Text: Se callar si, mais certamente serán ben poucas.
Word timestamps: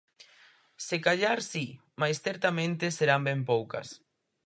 Se 0.85 0.97
callar 1.07 1.35
si, 1.51 1.63
mais 2.01 2.17
certamente 2.27 2.85
serán 2.97 3.21
ben 3.27 3.39
poucas. 3.51 3.87